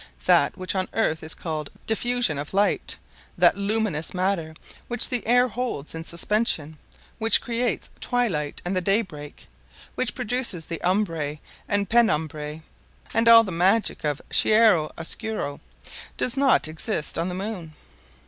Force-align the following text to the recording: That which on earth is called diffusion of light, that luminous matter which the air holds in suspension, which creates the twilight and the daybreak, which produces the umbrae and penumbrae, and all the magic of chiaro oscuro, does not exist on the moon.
That 0.25 0.57
which 0.57 0.73
on 0.73 0.89
earth 0.93 1.21
is 1.21 1.35
called 1.35 1.69
diffusion 1.85 2.39
of 2.39 2.55
light, 2.55 2.97
that 3.37 3.55
luminous 3.55 4.15
matter 4.15 4.55
which 4.87 5.09
the 5.09 5.23
air 5.27 5.47
holds 5.47 5.93
in 5.93 6.03
suspension, 6.03 6.79
which 7.19 7.39
creates 7.39 7.85
the 7.89 7.99
twilight 7.99 8.63
and 8.65 8.75
the 8.75 8.81
daybreak, 8.81 9.45
which 9.93 10.15
produces 10.15 10.65
the 10.65 10.81
umbrae 10.83 11.37
and 11.69 11.87
penumbrae, 11.87 12.63
and 13.13 13.27
all 13.27 13.43
the 13.43 13.51
magic 13.51 14.03
of 14.03 14.23
chiaro 14.31 14.89
oscuro, 14.97 15.59
does 16.17 16.35
not 16.35 16.67
exist 16.67 17.19
on 17.19 17.29
the 17.29 17.35
moon. 17.35 17.75